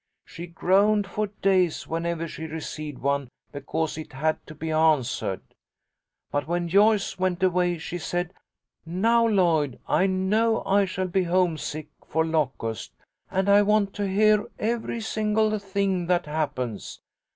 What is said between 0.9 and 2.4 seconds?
for days whenever